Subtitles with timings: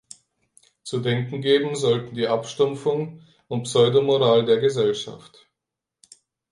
[0.81, 5.45] Zu denken geben sollten die Abstumpfung und Pseudo-Moral der Gesellschaft.